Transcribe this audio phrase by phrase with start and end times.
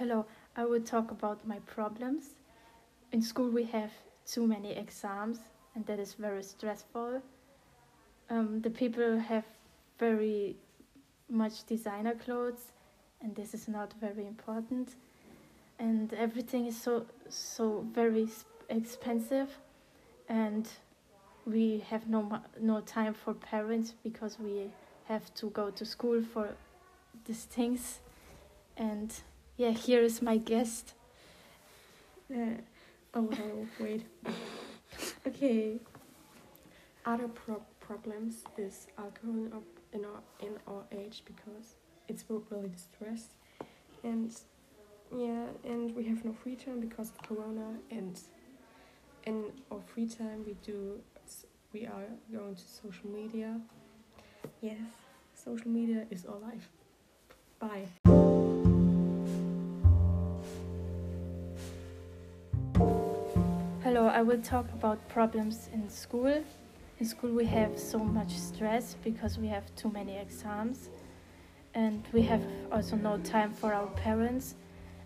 [0.00, 0.24] Hello,
[0.56, 2.30] I will talk about my problems.
[3.12, 3.90] In school, we have
[4.24, 5.40] too many exams,
[5.74, 7.20] and that is very stressful.
[8.30, 9.44] Um, the people have
[9.98, 10.56] very
[11.28, 12.72] much designer clothes,
[13.20, 14.94] and this is not very important.
[15.78, 18.26] And everything is so so very
[18.70, 19.50] expensive,
[20.30, 20.66] and
[21.44, 24.70] we have no no time for parents because we
[25.08, 26.56] have to go to school for
[27.26, 28.00] these things.
[28.78, 29.12] And
[29.60, 30.94] yeah, here is my guest.
[32.34, 32.56] Uh,
[33.12, 33.28] oh,
[33.78, 34.06] wait.
[35.26, 35.76] okay.
[37.04, 41.76] Other pro- problems is alcohol up in our in our age because
[42.08, 43.32] it's really distressed,
[44.02, 44.34] and
[45.14, 48.18] yeah, and we have no free time because of Corona, and
[49.24, 51.02] in our free time we do
[51.74, 53.60] we are going to social media.
[54.62, 54.80] Yes,
[55.34, 56.70] social media is our life.
[57.58, 58.19] Bye.
[64.00, 66.42] Hello, I will talk about problems in school.
[67.00, 70.88] In school, we have so much stress because we have too many exams,
[71.74, 72.42] and we have
[72.72, 74.54] also no time for our parents.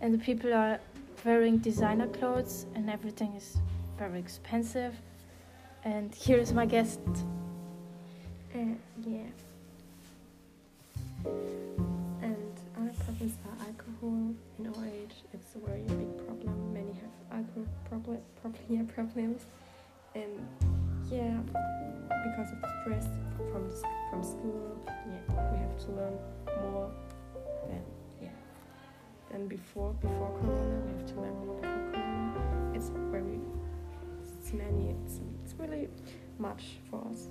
[0.00, 0.80] And the people are
[1.24, 3.58] wearing designer clothes, and everything is
[3.96, 4.96] very expensive.
[5.84, 6.98] And here is my guest.
[8.52, 8.74] Uh,
[9.06, 9.30] yeah.
[12.22, 14.34] And other problems are alcohol.
[14.58, 15.79] In our age, it's a very
[18.40, 19.42] problem, yeah, problems,
[20.14, 21.38] um, and yeah,
[22.24, 23.06] because of the stress
[23.52, 23.70] from
[24.10, 26.18] from school, yeah, we have to learn
[26.62, 26.90] more
[27.68, 27.82] than
[28.22, 28.28] yeah
[29.30, 29.92] than before.
[30.00, 32.76] Before Corona, we have to learn more before Corona.
[32.76, 33.40] It's very,
[34.38, 34.90] it's many.
[34.90, 35.88] It's it's really
[36.38, 37.28] much for us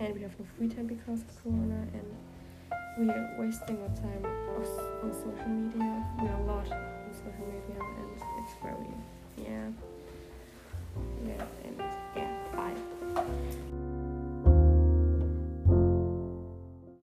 [0.00, 2.06] and we have no free time because of Corona, and
[2.98, 6.04] we are wasting our time on social media.
[6.20, 8.08] We are a lot on social media, and
[8.42, 8.94] it's very,
[9.36, 9.68] yeah,